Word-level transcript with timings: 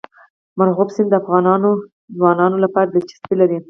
مورغاب 0.57 0.89
سیند 0.95 1.09
د 1.11 1.15
افغان 1.21 1.43
ځوانانو 2.17 2.57
لپاره 2.65 2.87
دلچسپي 2.93 3.35
لري. 3.41 3.57